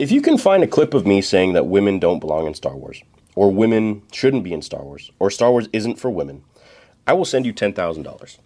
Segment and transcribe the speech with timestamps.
[0.00, 2.74] If you can find a clip of me saying that women don't belong in Star
[2.74, 3.02] Wars,
[3.34, 6.42] or women shouldn't be in Star Wars, or Star Wars isn't for women,
[7.06, 8.38] I will send you $10,000.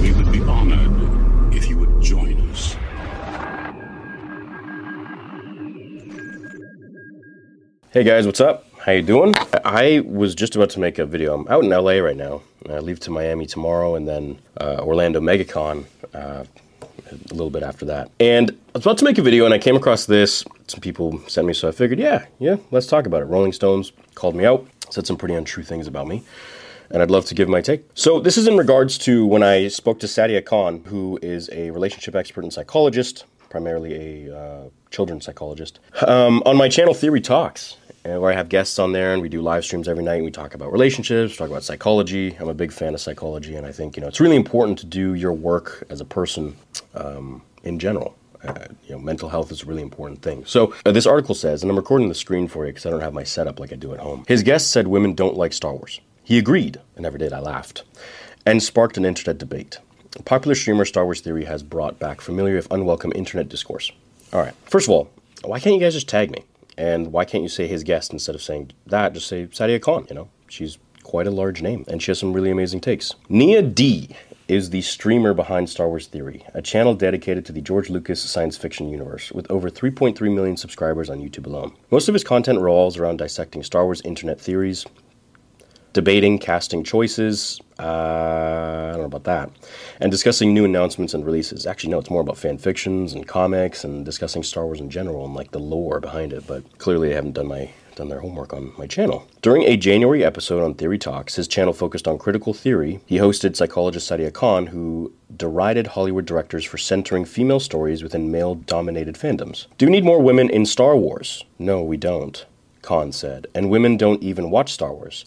[0.00, 2.76] We would be honored if you would join us.
[7.90, 8.66] Hey guys, what's up?
[8.78, 9.34] How you doing?
[9.64, 11.34] I was just about to make a video.
[11.34, 12.42] I'm out in LA right now.
[12.70, 16.44] I leave to Miami tomorrow and then uh, Orlando MegaCon uh,
[17.12, 18.10] a little bit after that.
[18.20, 20.44] And I was about to make a video and I came across this.
[20.66, 23.26] Some people sent me, so I figured, yeah, yeah, let's talk about it.
[23.26, 26.22] Rolling Stones called me out, said some pretty untrue things about me
[26.90, 27.84] and I'd love to give my take.
[27.94, 31.70] So, this is in regards to when I spoke to Sadia Khan, who is a
[31.70, 37.76] relationship expert and psychologist, primarily a uh, children's psychologist, um, on my channel Theory Talks,
[38.16, 40.30] where I have guests on there and we do live streams every night and we
[40.30, 42.36] talk about relationships, talk about psychology.
[42.38, 44.86] I'm a big fan of psychology, and I think you know it's really important to
[44.86, 46.56] do your work as a person
[46.94, 48.16] um, in general.
[48.44, 50.44] Uh, you know, mental health is a really important thing.
[50.44, 53.00] So uh, this article says, and I'm recording the screen for you because I don't
[53.00, 54.24] have my setup like I do at home.
[54.28, 56.00] His guest said women don't like Star Wars.
[56.22, 57.82] He agreed, I never did, I laughed,
[58.46, 59.78] and sparked an internet debate.
[60.24, 63.90] Popular streamer Star Wars Theory has brought back familiar if unwelcome internet discourse.
[64.32, 65.10] All right, first of all,
[65.42, 66.44] why can't you guys just tag me?
[66.78, 69.12] And why can't you say his guest instead of saying that?
[69.12, 70.28] Just say Sadia Khan, you know?
[70.48, 73.16] She's quite a large name, and she has some really amazing takes.
[73.28, 74.14] Nia D
[74.46, 78.56] is the streamer behind Star Wars Theory, a channel dedicated to the George Lucas science
[78.56, 81.74] fiction universe, with over 3.3 million subscribers on YouTube alone.
[81.90, 84.86] Most of his content revolves around dissecting Star Wars internet theories,
[85.98, 87.60] debating casting choices.
[87.76, 89.50] Uh, I don't know about that.
[89.98, 91.66] And discussing new announcements and releases.
[91.66, 95.24] Actually, no, it's more about fan fictions and comics and discussing Star Wars in general
[95.24, 96.46] and like the lore behind it.
[96.46, 99.26] But clearly, I haven't done my done their homework on my channel.
[99.42, 103.00] During a January episode on Theory Talks, his channel focused on critical theory.
[103.06, 109.16] He hosted psychologist Sadia Khan, who derided Hollywood directors for centering female stories within male-dominated
[109.16, 109.66] fandoms.
[109.78, 111.44] Do we need more women in Star Wars?
[111.58, 112.46] No, we don't.
[112.82, 115.24] Khan said, and women don't even watch Star Wars.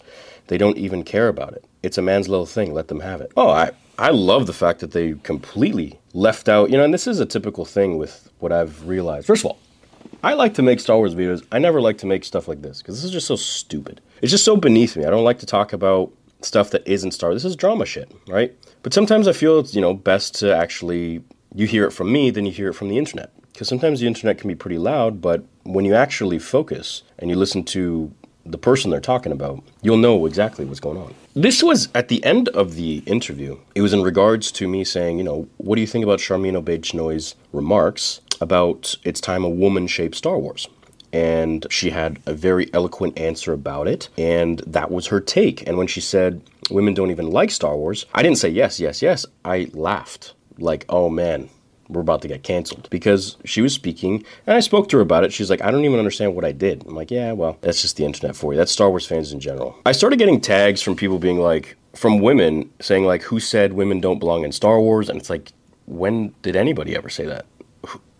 [0.52, 1.64] They don't even care about it.
[1.82, 2.74] It's a man's little thing.
[2.74, 3.32] Let them have it.
[3.38, 7.06] Oh, I, I love the fact that they completely left out, you know, and this
[7.06, 9.26] is a typical thing with what I've realized.
[9.26, 9.58] First of all,
[10.22, 11.42] I like to make Star Wars videos.
[11.50, 14.02] I never like to make stuff like this because this is just so stupid.
[14.20, 15.06] It's just so beneath me.
[15.06, 16.12] I don't like to talk about
[16.42, 17.44] stuff that isn't Star Wars.
[17.44, 18.54] This is drama shit, right?
[18.82, 22.28] But sometimes I feel it's, you know, best to actually, you hear it from me,
[22.28, 23.32] then you hear it from the internet.
[23.54, 27.36] Because sometimes the internet can be pretty loud, but when you actually focus and you
[27.36, 28.12] listen to
[28.44, 31.14] the person they're talking about, you'll know exactly what's going on.
[31.34, 33.58] This was at the end of the interview.
[33.74, 36.60] It was in regards to me saying, you know, what do you think about Sharmeen
[36.60, 40.68] Obaid remarks about it's time a woman shaped Star Wars?
[41.12, 45.66] And she had a very eloquent answer about it, and that was her take.
[45.68, 49.02] And when she said, women don't even like Star Wars, I didn't say yes, yes,
[49.02, 49.26] yes.
[49.44, 50.32] I laughed.
[50.58, 51.50] Like, oh man,
[51.88, 55.24] we're about to get canceled because she was speaking and I spoke to her about
[55.24, 55.32] it.
[55.32, 56.84] She's like, I don't even understand what I did.
[56.86, 58.56] I'm like, yeah, well, that's just the internet for you.
[58.56, 59.76] That's Star Wars fans in general.
[59.86, 64.00] I started getting tags from people being like, from women saying like, who said women
[64.00, 65.08] don't belong in Star Wars?
[65.08, 65.52] And it's like,
[65.86, 67.46] when did anybody ever say that?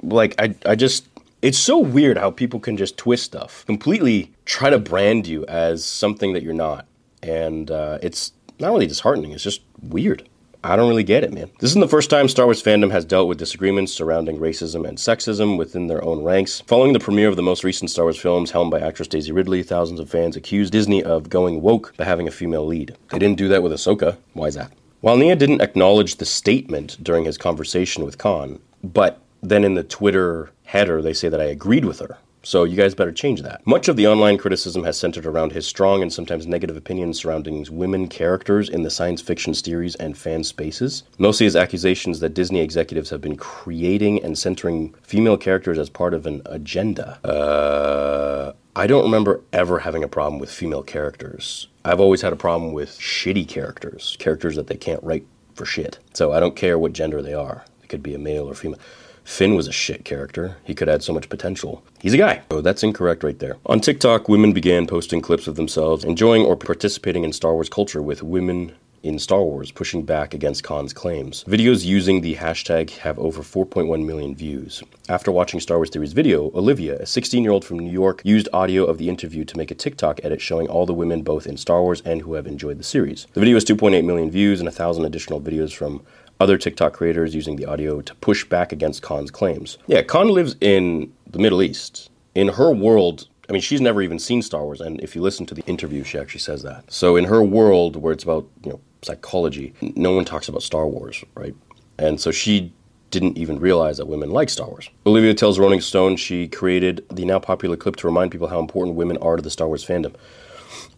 [0.03, 1.09] Like, I, I just,
[1.43, 5.85] it's so weird how people can just twist stuff, completely try to brand you as
[5.85, 6.87] something that you're not.
[7.23, 10.29] And uh, it's not really disheartening, it's just weird.
[10.65, 11.51] I don't really get it, man.
[11.59, 14.97] This isn't the first time Star Wars fandom has dealt with disagreements surrounding racism and
[14.97, 16.61] sexism within their own ranks.
[16.61, 19.65] Following the premiere of the most recent Star Wars films, helmed by actress Daisy Ridley,
[19.65, 22.97] thousands of fans accused Disney of going woke by having a female lead.
[23.11, 24.19] They didn't do that with Ahsoka.
[24.35, 24.73] Why is that?
[25.01, 29.83] While Nia didn't acknowledge the statement during his conversation with Khan, but then in the
[29.83, 32.19] Twitter header they say that I agreed with her.
[32.43, 33.65] So you guys better change that.
[33.67, 37.65] Much of the online criticism has centered around his strong and sometimes negative opinions surrounding
[37.71, 41.05] women characters in the science fiction series and fan spaces.
[41.19, 46.15] Mostly his accusations that Disney executives have been creating and centering female characters as part
[46.15, 47.25] of an agenda.
[47.25, 51.69] Uh, I don't remember ever having a problem with female characters.
[51.85, 55.99] I've always had a problem with shitty characters, characters that they can't write for shit.
[56.15, 57.65] So I don't care what gender they are.
[57.83, 58.81] It could be a male or female.
[59.25, 60.57] Finn was a shit character.
[60.65, 61.83] He could add so much potential.
[62.01, 62.43] He's a guy.
[62.51, 63.57] Oh, that's incorrect right there.
[63.67, 68.03] On TikTok, women began posting clips of themselves enjoying or participating in Star Wars culture
[68.03, 68.73] with women
[69.03, 71.45] in Star Wars, pushing back against Khan's claims.
[71.45, 74.83] Videos using the hashtag have over 4.1 million views.
[75.09, 78.49] After watching Star Wars Theory's video, Olivia, a 16 year old from New York, used
[78.53, 81.57] audio of the interview to make a TikTok edit showing all the women both in
[81.57, 83.27] Star Wars and who have enjoyed the series.
[83.33, 86.03] The video has 2.8 million views and a thousand additional videos from
[86.43, 89.79] other TikTok creators using the audio to push back against Khan's claims.
[89.87, 92.11] Yeah, Khan lives in the Middle East.
[92.35, 95.47] In her world, I mean, she's never even seen Star Wars, and if you listen
[95.47, 96.91] to the interview, she actually says that.
[96.91, 100.87] So in her world, where it's about you know psychology, no one talks about Star
[100.87, 101.55] Wars, right?
[101.99, 102.73] And so she
[103.11, 104.89] didn't even realize that women like Star Wars.
[105.07, 108.97] Olivia tells Rolling Stone she created the now popular clip to remind people how important
[108.97, 110.15] women are to the Star Wars fandom.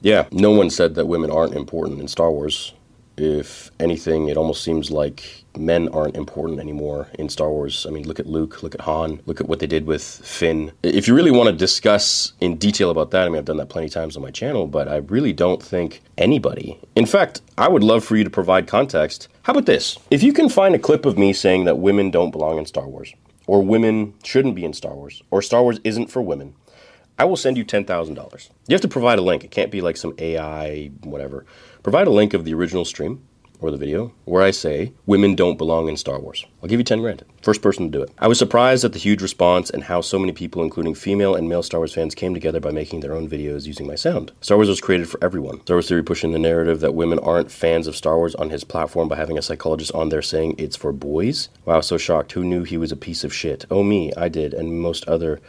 [0.01, 2.73] Yeah, no one said that women aren't important in Star Wars.
[3.17, 7.87] If anything, it almost seems like men aren't important anymore in Star Wars.
[7.87, 10.73] I mean, look at Luke, look at Han, look at what they did with Finn.
[10.83, 13.69] If you really want to discuss in detail about that, I mean, I've done that
[13.69, 16.79] plenty of times on my channel, but I really don't think anybody.
[16.97, 19.29] In fact, I would love for you to provide context.
[19.43, 19.97] How about this?
[20.11, 22.89] If you can find a clip of me saying that women don't belong in Star
[22.89, 23.15] Wars,
[23.47, 26.55] or women shouldn't be in Star Wars, or Star Wars isn't for women,
[27.19, 28.51] I will send you $10,000.
[28.67, 29.45] You have to provide a link.
[29.45, 31.47] It can't be like some AI, whatever.
[31.83, 33.23] Provide a link of the original stream
[33.61, 36.45] or the video where I say women don't belong in Star Wars.
[36.61, 37.25] I'll give you 10 grand.
[37.41, 38.11] First person to do it.
[38.19, 41.49] I was surprised at the huge response and how so many people, including female and
[41.49, 44.33] male Star Wars fans, came together by making their own videos using my sound.
[44.41, 45.61] Star Wars was created for everyone.
[45.61, 48.65] Star Wars Theory pushing the narrative that women aren't fans of Star Wars on his
[48.65, 51.49] platform by having a psychologist on there saying it's for boys.
[51.65, 52.33] Wow, so shocked.
[52.33, 53.67] Who knew he was a piece of shit?
[53.71, 55.41] Oh, me, I did, and most other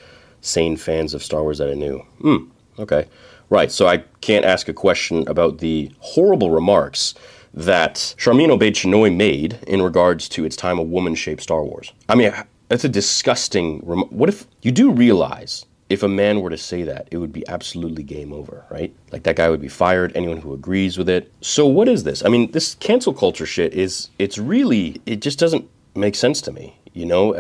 [0.45, 1.99] sane fans of Star Wars that I knew.
[2.21, 2.49] Hmm,
[2.79, 3.07] okay.
[3.49, 7.13] Right, so I can't ask a question about the horrible remarks
[7.53, 11.93] that Sharmeen Obaid made in regards to its time a woman shaped Star Wars.
[12.09, 12.33] I mean,
[12.69, 13.81] that's a disgusting.
[13.85, 17.31] Rem- what if you do realize if a man were to say that, it would
[17.31, 18.93] be absolutely game over, right?
[19.11, 21.31] Like that guy would be fired, anyone who agrees with it.
[21.41, 22.25] So what is this?
[22.25, 26.51] I mean, this cancel culture shit is it's really it just doesn't make sense to
[26.51, 27.33] me, you know?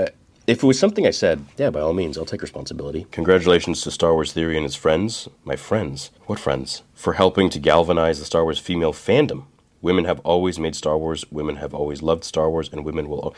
[0.47, 3.07] If it was something I said, yeah, by all means, I'll take responsibility.
[3.09, 5.27] Congratulations to Star Wars Theory and his friends.
[5.43, 6.11] My friends.
[6.27, 6.83] What friends?
[6.93, 9.45] For helping to galvanize the Star Wars female fandom.
[9.81, 13.35] Women have always made Star Wars, women have always loved Star Wars, and women will.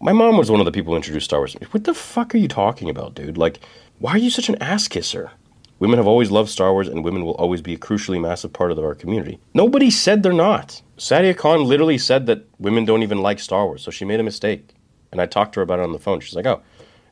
[0.00, 1.54] My mom was one of the people who introduced Star Wars.
[1.70, 3.36] What the fuck are you talking about, dude?
[3.36, 3.60] Like,
[3.98, 5.32] why are you such an ass kisser?
[5.80, 8.72] Women have always loved Star Wars, and women will always be a crucially massive part
[8.72, 9.38] of our community.
[9.52, 10.80] Nobody said they're not.
[10.96, 14.24] Sadia Khan literally said that women don't even like Star Wars, so she made a
[14.24, 14.74] mistake.
[15.10, 16.20] And I talked to her about it on the phone.
[16.20, 16.62] She's like, oh,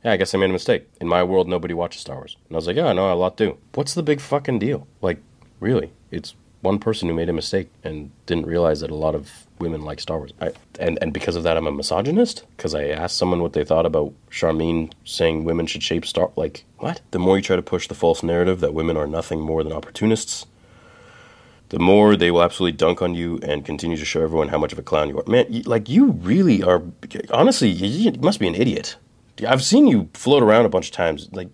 [0.04, 0.88] yeah, I guess I made a mistake.
[1.00, 2.36] In my world, nobody watches Star Wars.
[2.48, 3.58] And I was like, yeah, I know, a lot do.
[3.74, 4.86] What's the big fucking deal?
[5.00, 5.18] Like,
[5.60, 5.92] really?
[6.10, 9.82] It's one person who made a mistake and didn't realize that a lot of women
[9.82, 10.32] like Star Wars.
[10.40, 12.44] I, and, and because of that, I'm a misogynist?
[12.56, 16.30] Because I asked someone what they thought about Sharmeen saying women should shape Star...
[16.36, 17.00] Like, what?
[17.12, 19.72] The more you try to push the false narrative that women are nothing more than
[19.72, 20.46] opportunists,
[21.68, 24.72] the more they will absolutely dunk on you and continue to show everyone how much
[24.72, 25.24] of a clown you are.
[25.26, 26.82] Man, you, like you really are.
[27.30, 28.96] Honestly, you, you must be an idiot.
[29.46, 31.28] I've seen you float around a bunch of times.
[31.32, 31.48] Like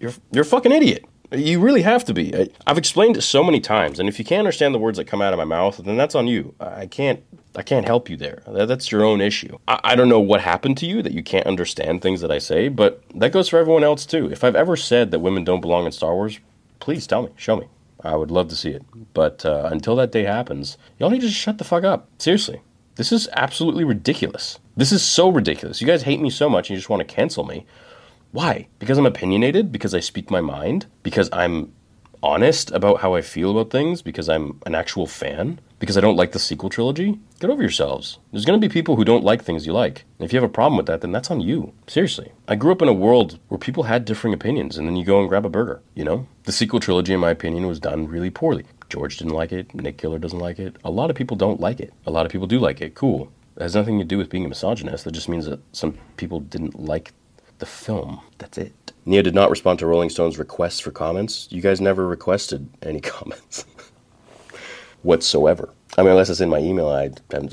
[0.00, 1.04] you're you're a fucking idiot.
[1.30, 2.34] You really have to be.
[2.34, 5.04] I, have explained it so many times, and if you can't understand the words that
[5.04, 6.54] come out of my mouth, then that's on you.
[6.58, 7.22] I can't.
[7.54, 8.42] I can't help you there.
[8.46, 9.58] That's your own issue.
[9.66, 12.38] I, I don't know what happened to you that you can't understand things that I
[12.38, 14.30] say, but that goes for everyone else too.
[14.30, 16.38] If I've ever said that women don't belong in Star Wars,
[16.78, 17.30] please tell me.
[17.36, 17.66] Show me.
[18.02, 18.82] I would love to see it.
[19.14, 22.08] But uh, until that day happens, y'all need to shut the fuck up.
[22.18, 22.60] Seriously.
[22.96, 24.58] This is absolutely ridiculous.
[24.76, 25.80] This is so ridiculous.
[25.80, 27.64] You guys hate me so much and you just want to cancel me.
[28.32, 28.68] Why?
[28.78, 29.72] Because I'm opinionated?
[29.72, 30.86] Because I speak my mind?
[31.02, 31.72] Because I'm
[32.22, 34.02] honest about how I feel about things?
[34.02, 35.60] Because I'm an actual fan?
[35.78, 37.18] because I don't like the sequel trilogy?
[37.40, 38.18] Get over yourselves.
[38.32, 40.04] There's going to be people who don't like things you like.
[40.18, 41.72] And if you have a problem with that, then that's on you.
[41.86, 42.32] Seriously.
[42.48, 45.20] I grew up in a world where people had differing opinions, and then you go
[45.20, 46.26] and grab a burger, you know?
[46.44, 48.64] The sequel trilogy, in my opinion, was done really poorly.
[48.88, 49.74] George didn't like it.
[49.74, 50.76] Nick Gillard doesn't like it.
[50.84, 51.92] A lot of people don't like it.
[52.06, 52.94] A lot of people do like it.
[52.94, 53.30] Cool.
[53.56, 55.04] It has nothing to do with being a misogynist.
[55.04, 57.12] That just means that some people didn't like
[57.58, 58.20] the film.
[58.38, 58.92] That's it.
[59.04, 61.48] Nia did not respond to Rolling Stone's requests for comments.
[61.50, 63.64] You guys never requested any comments
[65.02, 65.72] whatsoever.
[65.96, 67.10] I mean, unless it's in my email, I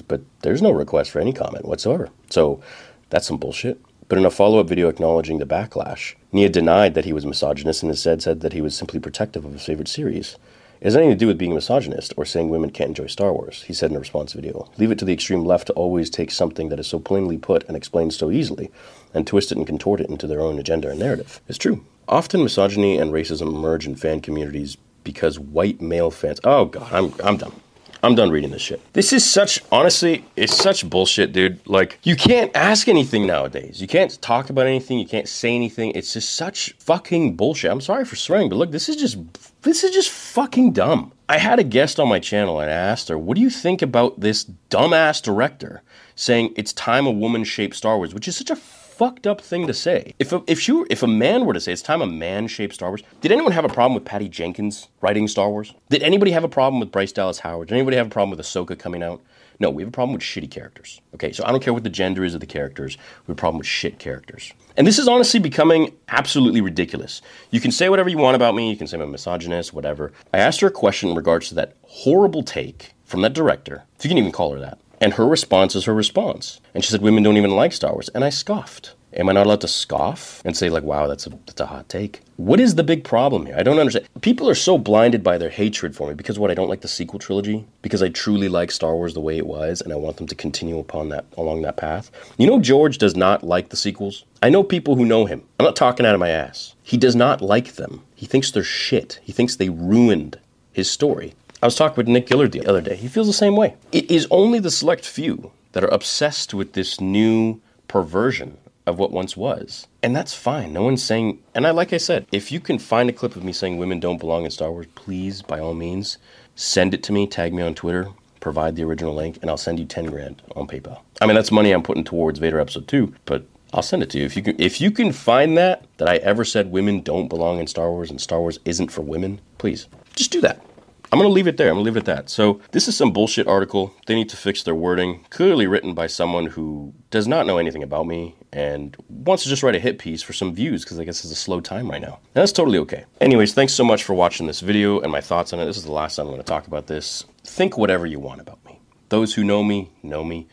[0.07, 2.09] but there's no request for any comment whatsoever.
[2.29, 2.61] So
[3.09, 3.81] that's some bullshit.
[4.07, 7.89] But in a follow-up video acknowledging the backlash, Nia denied that he was misogynist and
[7.89, 10.37] instead said that he was simply protective of his favorite series.
[10.85, 13.33] It has nothing to do with being a misogynist or saying women can't enjoy Star
[13.33, 14.69] Wars, he said in a response video.
[14.77, 17.63] Leave it to the extreme left to always take something that is so plainly put
[17.63, 18.69] and explained so easily
[19.11, 21.41] and twist it and contort it into their own agenda and narrative.
[21.47, 21.83] It's true.
[22.07, 26.39] Often misogyny and racism emerge in fan communities because white male fans.
[26.43, 27.59] Oh god, I'm I'm done.
[28.05, 28.79] I'm done reading this shit.
[28.93, 31.59] This is such honestly, it's such bullshit, dude.
[31.67, 33.81] Like you can't ask anything nowadays.
[33.81, 34.99] You can't talk about anything.
[34.99, 35.91] You can't say anything.
[35.95, 37.71] It's just such fucking bullshit.
[37.71, 39.17] I'm sorry for swearing, but look, this is just
[39.63, 41.13] this is just fucking dumb.
[41.27, 43.81] I had a guest on my channel and I asked her, "What do you think
[43.81, 45.81] about this dumbass director
[46.13, 48.55] saying it's time a woman shaped Star Wars?" Which is such a
[48.97, 50.13] fucked up thing to say.
[50.19, 52.75] If a, if you if a man were to say it's time a man shaped
[52.75, 55.73] Star Wars, did anyone have a problem with Patty Jenkins writing Star Wars?
[55.89, 57.67] Did anybody have a problem with Bryce Dallas Howard?
[57.67, 59.21] Did anybody have a problem with Ahsoka coming out?
[59.59, 61.01] No, we have a problem with shitty characters.
[61.13, 62.97] Okay, so I don't care what the gender is of the characters.
[62.97, 64.53] We have a problem with shit characters.
[64.77, 67.21] And this is honestly becoming absolutely ridiculous.
[67.51, 68.69] You can say whatever you want about me.
[68.69, 70.11] You can say I'm a misogynist, whatever.
[70.33, 74.03] I asked her a question in regards to that horrible take from that director, if
[74.03, 76.59] you can even call her that, And her response is her response.
[76.73, 78.09] And she said, Women don't even like Star Wars.
[78.09, 78.95] And I scoffed.
[79.13, 81.87] Am I not allowed to scoff and say like, "Wow, that's a that's a hot
[81.87, 82.21] take"?
[82.37, 83.55] What is the big problem here?
[83.55, 84.07] I don't understand.
[84.21, 86.87] People are so blinded by their hatred for me because what I don't like the
[86.87, 90.17] sequel trilogy because I truly like Star Wars the way it was and I want
[90.17, 92.09] them to continue upon that along that path.
[92.37, 94.25] You know, George does not like the sequels.
[94.41, 95.43] I know people who know him.
[95.59, 96.73] I'm not talking out of my ass.
[96.81, 98.01] He does not like them.
[98.15, 99.19] He thinks they're shit.
[99.23, 100.39] He thinks they ruined
[100.73, 101.35] his story.
[101.61, 102.95] I was talking with Nick Gillard the other day.
[102.95, 103.75] He feels the same way.
[103.91, 109.11] It is only the select few that are obsessed with this new perversion of what
[109.11, 109.87] once was.
[110.03, 110.73] And that's fine.
[110.73, 113.43] No one's saying, and I like I said, if you can find a clip of
[113.43, 116.17] me saying women don't belong in Star Wars, please, by all means,
[116.55, 118.09] send it to me, tag me on Twitter,
[118.39, 120.99] provide the original link, and I'll send you 10 grand on PayPal.
[121.19, 124.19] I mean, that's money I'm putting towards Vader episode 2, but I'll send it to
[124.19, 124.25] you.
[124.25, 127.59] If you can if you can find that that I ever said women don't belong
[127.59, 130.64] in Star Wars and Star Wars isn't for women, please just do that.
[131.11, 131.69] I'm going to leave it there.
[131.69, 132.29] I'm going to leave it at that.
[132.29, 133.93] So, this is some bullshit article.
[134.05, 135.25] They need to fix their wording.
[135.29, 139.63] Clearly written by someone who does not know anything about me and wants to just
[139.63, 142.01] write a hit piece for some views because I guess it's a slow time right
[142.01, 142.19] now.
[142.33, 143.05] And that's totally okay.
[143.21, 145.65] Anyways, thanks so much for watching this video and my thoughts on it.
[145.65, 147.23] This is the last time I'm going to talk about this.
[147.43, 148.79] Think whatever you want about me.
[149.09, 150.47] Those who know me, know me.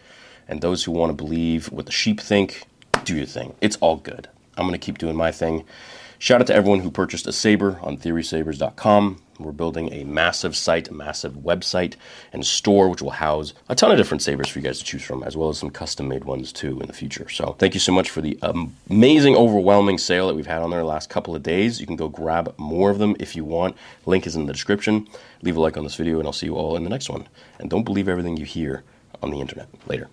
[0.48, 2.64] And those who want to believe what the sheep think,
[3.04, 3.54] do your thing.
[3.60, 4.28] It's all good.
[4.56, 5.64] I'm going to keep doing my thing.
[6.22, 9.20] Shout out to everyone who purchased a Saber on theorysabers.com.
[9.40, 11.96] We're building a massive site, a massive website
[12.32, 15.02] and store, which will house a ton of different sabers for you guys to choose
[15.02, 17.28] from, as well as some custom made ones too in the future.
[17.28, 18.38] So thank you so much for the
[18.88, 21.80] amazing, overwhelming sale that we've had on there the last couple of days.
[21.80, 23.76] You can go grab more of them if you want.
[24.06, 25.08] Link is in the description.
[25.42, 27.26] Leave a like on this video, and I'll see you all in the next one.
[27.58, 28.84] And don't believe everything you hear
[29.24, 29.66] on the internet.
[29.88, 30.08] Later.